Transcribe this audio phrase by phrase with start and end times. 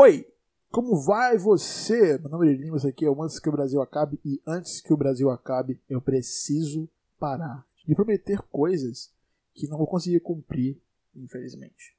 [0.00, 0.24] Oi,
[0.70, 2.16] como vai você?
[2.18, 4.80] Meu nome é Lima, isso aqui é o Antes que o Brasil acabe e antes
[4.80, 9.12] que o Brasil acabe, eu preciso parar de prometer coisas
[9.52, 10.80] que não vou conseguir cumprir,
[11.16, 11.96] infelizmente.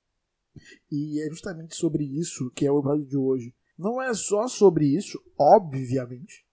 [0.90, 3.54] E é justamente sobre isso que é o episódio de hoje.
[3.78, 6.48] Não é só sobre isso, obviamente,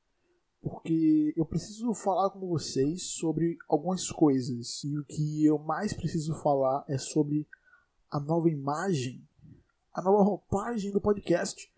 [0.61, 4.83] porque eu preciso falar com vocês sobre algumas coisas.
[4.83, 7.47] E o que eu mais preciso falar é sobre
[8.11, 9.23] a nova imagem,
[9.97, 11.73] a nova roupagem do podcast.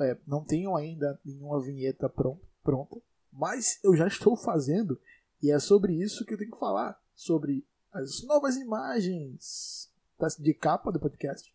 [0.00, 4.98] É, não tenho ainda nenhuma vinheta pronta, mas eu já estou fazendo
[5.42, 6.98] e é sobre isso que eu tenho que falar.
[7.14, 9.90] Sobre as novas imagens
[10.38, 11.54] de capa do podcast,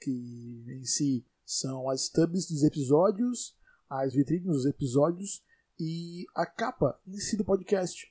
[0.00, 3.54] que em si são as thumbs dos episódios
[4.00, 5.44] as vitrines dos episódios
[5.78, 8.10] e a capa em si do podcast.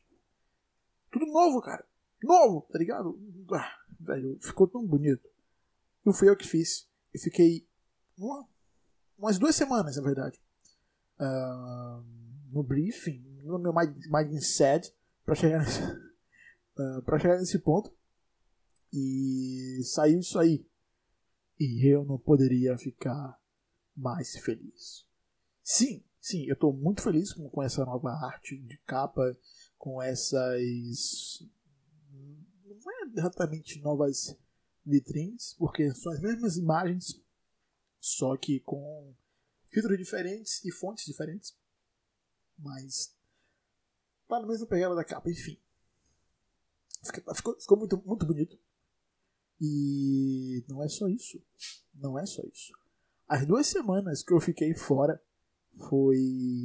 [1.09, 1.83] Tudo novo, cara.
[2.21, 3.19] Novo, tá ligado?
[3.51, 5.27] Ah, velho, ficou tão bonito.
[6.05, 6.87] Não fui eu que fiz.
[7.13, 7.67] Eu fiquei
[8.17, 8.47] uma,
[9.17, 10.41] umas duas semanas, na verdade,
[11.19, 12.03] uh,
[12.51, 13.73] no briefing, no meu
[14.09, 14.93] mindset,
[15.25, 17.93] para chegar, nesse, uh, pra chegar nesse ponto.
[18.93, 20.65] E saiu isso aí.
[21.59, 23.39] E eu não poderia ficar
[23.95, 25.05] mais feliz.
[25.63, 29.37] Sim, sim, eu estou muito feliz com, com essa nova arte de capa,
[29.77, 31.47] com essas.
[32.11, 34.35] Não é exatamente novas
[34.85, 37.21] vitrines, porque são as mesmas imagens,
[37.99, 39.13] só que com
[39.71, 41.57] filtros diferentes e fontes diferentes.
[42.57, 43.15] Mas.
[44.27, 45.59] Tá na mesma pegada da capa, enfim.
[47.35, 48.57] Ficou, ficou muito, muito bonito.
[49.59, 51.41] E não é só isso.
[51.93, 52.73] Não é só isso.
[53.27, 55.21] As duas semanas que eu fiquei fora
[55.89, 56.17] foi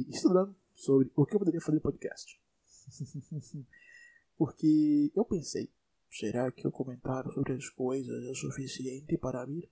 [0.09, 2.39] estudando sobre o que eu poderia fazer podcast.
[4.37, 5.71] Porque eu pensei,
[6.17, 9.69] será que o comentário sobre as coisas é suficiente para vir?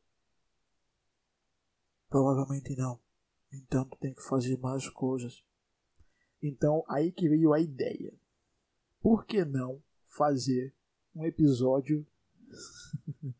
[2.10, 3.00] Provavelmente não.
[3.52, 5.44] Então tu tem que fazer mais coisas.
[6.42, 8.14] Então aí que veio a ideia.
[9.02, 10.74] Por que não fazer
[11.16, 12.06] um episódio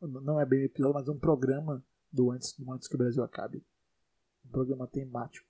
[0.00, 3.22] não é bem um episódio, mas um programa do antes, do antes que o Brasil
[3.22, 3.64] acabe
[4.44, 5.46] um programa temático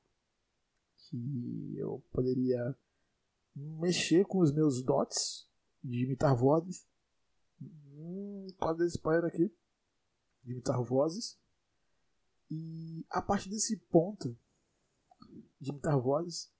[0.96, 2.74] que eu poderia
[3.54, 5.48] mexer com os meus dots
[5.82, 6.86] de imitar vozes.
[7.60, 9.54] Hum, quase spoiler aqui.
[10.42, 11.38] De imitar vozes.
[12.50, 14.36] E a partir desse ponto
[15.60, 16.52] de imitar vozes,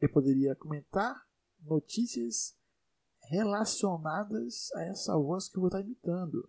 [0.00, 1.26] eu poderia comentar
[1.60, 2.56] notícias
[3.22, 6.48] relacionadas a essa voz que eu vou estar imitando.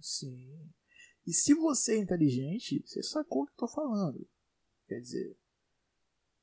[0.00, 0.70] Sim.
[1.26, 4.26] E se você é inteligente, você sacou o que eu estou falando.
[4.86, 5.36] Quer dizer,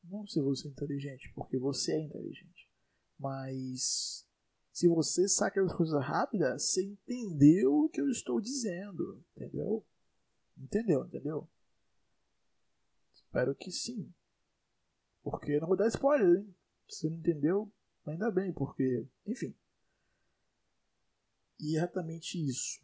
[0.04, 2.70] não se você é inteligente, porque você é inteligente.
[3.18, 4.28] Mas
[4.74, 9.24] se você saca as coisas rápidas, você entendeu o que eu estou dizendo.
[9.38, 9.86] Entendeu?
[10.58, 11.50] Entendeu, entendeu?
[13.14, 14.12] Espero que sim.
[15.22, 16.56] Porque não vou dar spoiler, hein?
[16.90, 17.72] Se não entendeu,
[18.04, 19.08] ainda bem, porque.
[19.28, 19.56] Enfim.
[21.60, 22.82] E é exatamente isso.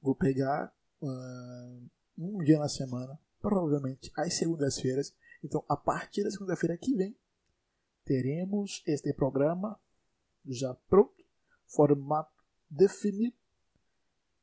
[0.00, 5.14] Vou pegar uh, um dia na semana provavelmente às segundas-feiras.
[5.44, 7.14] Então, a partir da segunda-feira que vem,
[8.04, 9.78] teremos este programa
[10.46, 11.24] já pronto,
[11.66, 12.32] formato
[12.68, 13.36] definido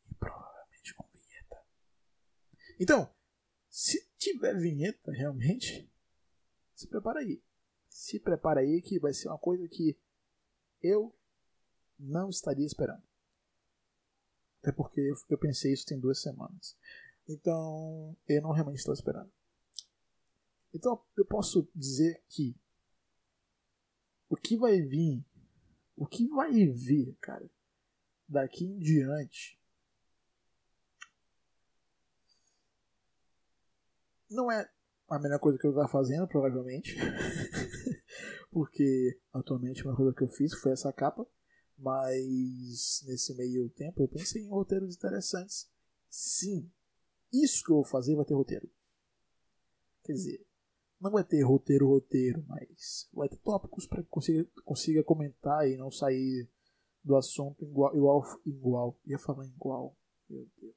[0.09, 1.63] e provavelmente com vinheta.
[2.79, 3.13] Então,
[3.69, 5.89] se tiver vinheta realmente,
[6.75, 7.41] se prepara aí.
[7.89, 9.97] Se prepara aí que vai ser uma coisa que
[10.81, 11.15] eu
[11.97, 13.03] não estaria esperando.
[14.61, 16.77] Até porque eu pensei isso tem duas semanas.
[17.27, 19.31] Então, eu não realmente estou esperando.
[20.73, 22.55] Então, eu posso dizer que
[24.29, 25.25] o que vai vir,
[25.99, 27.45] o que vai vir, cara,
[28.25, 29.59] daqui em diante,
[34.31, 34.71] não é
[35.09, 36.95] a melhor coisa que eu estou fazendo, provavelmente.
[38.49, 41.27] Porque atualmente uma coisa que eu fiz foi essa capa.
[41.77, 45.69] Mas nesse meio tempo eu pensei em roteiros interessantes.
[46.09, 46.71] Sim,
[47.31, 48.69] isso que eu vou fazer vai ter roteiro.
[50.03, 50.47] Quer dizer,
[50.99, 55.77] não vai ter roteiro, roteiro, mas vai ter tópicos para que consiga, consiga comentar e
[55.77, 56.49] não sair
[57.03, 57.95] do assunto igual.
[57.95, 58.99] igual, igual.
[59.05, 59.95] Ia falar igual.
[60.29, 60.75] Meu Deus.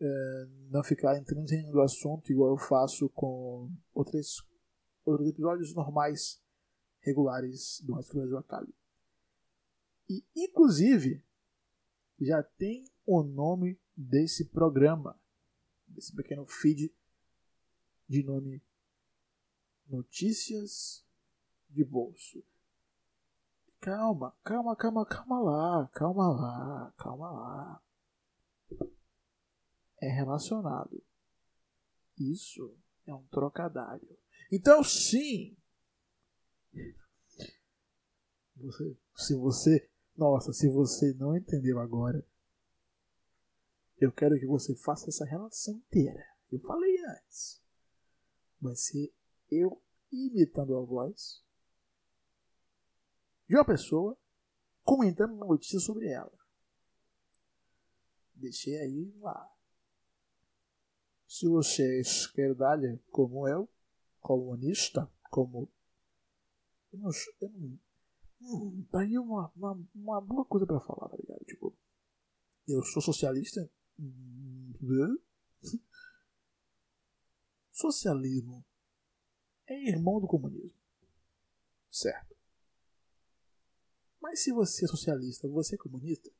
[0.00, 4.46] É, não ficar entrando no assunto igual eu faço com outros,
[5.04, 6.40] outros episódios normais,
[7.00, 8.74] regulares do Rádio Brasil Acabe.
[10.08, 11.22] E, inclusive,
[12.20, 15.20] já tem o nome desse programa,
[15.86, 16.94] desse pequeno feed
[18.08, 18.62] de nome
[19.88, 21.04] Notícias
[21.70, 22.42] de Bolso.
[23.80, 27.82] Calma, calma, calma, calma lá, calma lá, calma lá.
[30.00, 31.02] é relacionado.
[32.18, 32.76] Isso
[33.06, 34.18] é um trocadilho.
[34.50, 35.56] Então, sim.
[38.56, 39.90] Você, se você.
[40.16, 42.26] Nossa, se você não entendeu agora,
[44.00, 46.24] eu quero que você faça essa relação inteira.
[46.50, 47.62] Eu falei antes.
[48.60, 49.12] Vai ser
[49.50, 51.44] eu imitando a voz
[53.48, 54.16] de uma pessoa
[54.84, 56.32] comentando uma notícia sobre ela.
[58.34, 59.50] Deixei aí lá.
[61.26, 63.68] Se você é esquerdalha como eu,
[64.20, 65.70] comunista, como.
[66.92, 67.10] Eu não.
[67.40, 67.78] Eu não
[68.40, 71.44] hum, tá aí uma, uma, uma boa coisa pra falar, tá ligado?
[71.44, 71.76] Tipo,
[72.66, 73.68] eu sou socialista.
[73.98, 74.72] Hum,
[77.72, 78.64] Socialismo
[79.68, 80.78] é irmão do comunismo.
[81.90, 82.36] Certo.
[84.20, 86.30] Mas se você é socialista, você é comunista?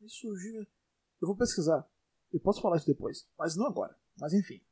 [0.00, 0.66] Me surgiu.
[1.20, 1.88] Eu vou pesquisar.
[2.32, 3.98] Eu posso falar isso depois, mas não agora.
[4.18, 4.62] Mas enfim.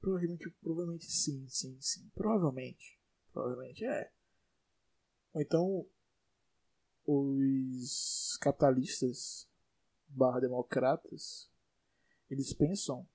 [0.00, 2.10] Provavelmente, provavelmente sim, sim, sim.
[2.14, 2.98] Provavelmente.
[3.32, 4.12] Provavelmente é.
[5.32, 5.86] Ou então
[7.06, 9.48] os capitalistas
[10.08, 11.50] barra democratas,
[12.30, 13.06] eles pensam,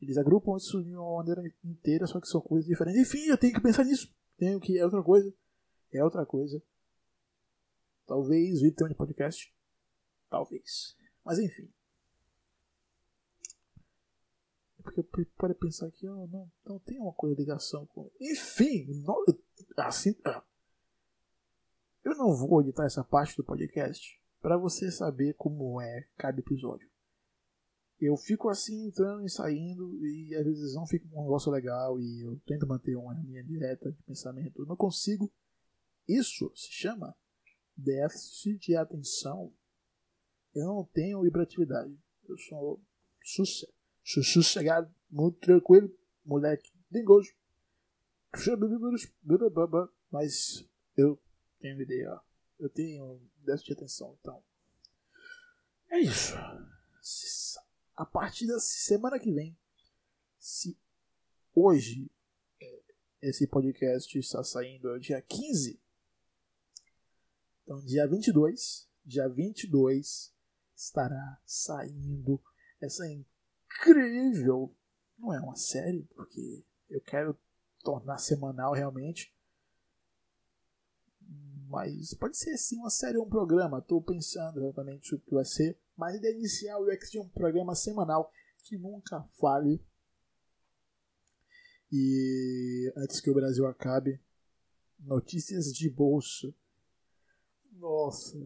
[0.00, 3.00] eles agrupam isso de uma maneira inteira, só que são coisas diferentes.
[3.00, 4.12] Enfim, eu tenho que pensar nisso.
[4.36, 5.32] Tenho que é outra coisa.
[5.92, 6.62] É outra coisa.
[8.06, 9.54] Talvez vídeo um podcast.
[10.28, 10.96] Talvez.
[11.24, 11.70] Mas enfim.
[14.78, 15.02] É porque
[15.36, 18.10] pode pensar que oh, não, não tem uma coisa de ligação com.
[18.20, 19.22] Enfim, não,
[19.76, 20.16] assim.
[20.24, 20.42] Ah.
[22.02, 26.90] Eu não vou editar essa parte do podcast para você saber como é cada episódio.
[28.00, 32.22] Eu fico assim entrando e saindo e às vezes não fica um negócio legal e
[32.22, 34.62] eu tento manter uma linha direta de pensamento.
[34.62, 35.30] Eu não consigo.
[36.08, 37.14] Isso se chama
[37.76, 39.52] déficit de atenção.
[40.54, 41.94] Eu não tenho hiperatividade.
[42.26, 42.80] Eu sou
[43.22, 45.94] sossegado, sou sossegado, muito tranquilo,
[46.24, 47.30] moleque dengoso.
[50.10, 50.66] Mas
[50.96, 51.20] eu
[51.60, 52.18] tenho ideia.
[52.58, 54.16] Eu tenho déficit de atenção.
[54.20, 54.42] Então,
[55.90, 56.34] é isso.
[58.00, 59.54] A partir da semana que vem,
[60.38, 60.74] se
[61.54, 62.10] hoje
[62.58, 62.82] é,
[63.20, 65.78] esse podcast está saindo é o dia 15,
[67.62, 70.34] então dia 22, dia 22
[70.74, 72.42] estará saindo
[72.80, 74.74] essa incrível,
[75.18, 77.38] não é uma série, porque eu quero
[77.84, 79.30] tornar semanal realmente,
[81.70, 83.78] mas pode ser sim uma série ou um programa.
[83.78, 85.78] Estou pensando exatamente o que vai ser.
[85.96, 88.32] Mas a ideia inicial é que seja um programa semanal
[88.64, 89.80] que nunca fale.
[91.92, 94.20] E antes que o Brasil acabe,
[94.98, 96.52] notícias de bolso.
[97.74, 98.36] Nossa,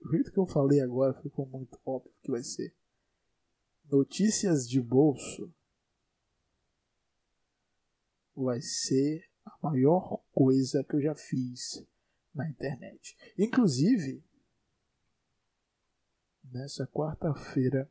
[0.00, 2.74] o jeito que eu falei agora ficou muito óbvio que vai ser.
[3.88, 5.54] Notícias de bolso
[8.34, 11.86] vai ser a maior coisa que eu já fiz
[12.34, 13.16] na internet.
[13.38, 14.22] Inclusive,
[16.44, 17.90] nessa quarta-feira,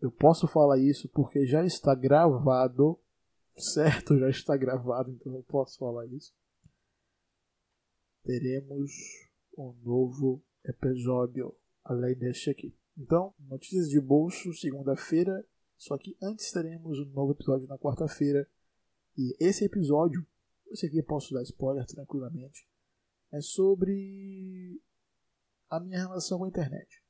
[0.00, 2.98] eu posso falar isso porque já está gravado,
[3.56, 4.18] certo?
[4.18, 6.34] Já está gravado, então eu posso falar isso.
[8.22, 8.92] Teremos
[9.56, 11.54] um novo episódio
[11.84, 12.74] além deste aqui.
[12.98, 15.46] Então, notícias de bolso, segunda-feira.
[15.78, 18.48] Só que antes teremos um novo episódio na quarta-feira.
[19.16, 20.26] E esse episódio,
[20.70, 22.66] esse aqui eu posso dar spoiler tranquilamente
[23.36, 24.80] é sobre
[25.68, 27.02] a minha relação com a internet.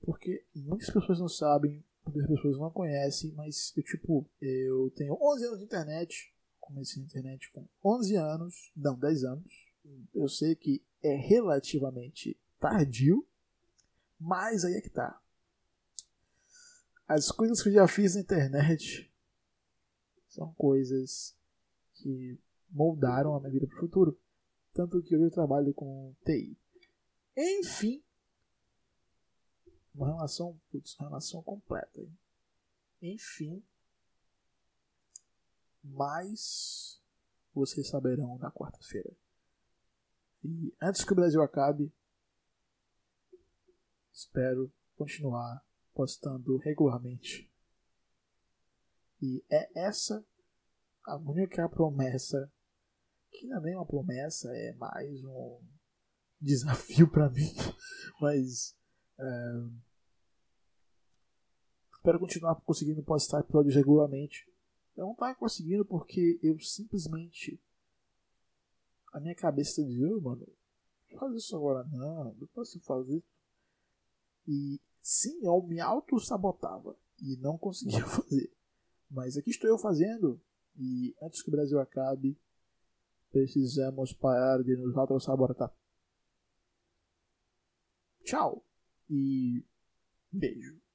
[0.00, 5.44] Porque muitas pessoas não sabem, muitas pessoas não conhecem, mas eu, tipo, eu tenho 11
[5.46, 9.72] anos de internet, comecei na internet com 11 anos, não, 10 anos.
[10.14, 13.26] Eu sei que é relativamente tardio,
[14.18, 15.20] mas aí é que tá.
[17.06, 19.10] As coisas que eu já fiz na internet
[20.28, 21.34] são coisas
[21.94, 22.38] que
[22.70, 24.20] moldaram a minha vida para o futuro.
[24.72, 26.56] Tanto que eu trabalho com TI.
[27.36, 28.02] Enfim,
[29.94, 32.00] uma relação, putz, uma relação completa.
[32.00, 32.18] Hein?
[33.02, 33.62] Enfim,
[35.82, 37.00] mais
[37.52, 39.10] vocês saberão na quarta-feira.
[40.44, 41.92] E antes que o Brasil acabe,
[44.12, 47.50] espero continuar postando regularmente.
[49.20, 50.24] E é essa
[51.04, 52.52] a única promessa
[53.38, 55.60] que não é nem uma promessa, é mais um
[56.40, 57.52] desafio para mim.
[58.20, 58.76] Mas
[59.18, 59.52] é,
[61.94, 64.46] espero continuar conseguindo postar episódios regularmente.
[64.96, 67.60] Eu não estava conseguindo porque eu simplesmente.
[69.12, 70.46] A minha cabeça dizia, oh, mano,
[71.16, 73.22] Faz isso agora não, não posso fazer.
[74.46, 78.52] E sim, eu me auto-sabotava e não conseguia fazer.
[79.10, 80.40] Mas aqui estou eu fazendo
[80.76, 82.38] e antes que o Brasil acabe,
[83.30, 85.72] precisamos parar de nos auto-sabotar.
[88.24, 88.64] Tchau
[89.08, 89.64] e
[90.30, 90.87] beijo.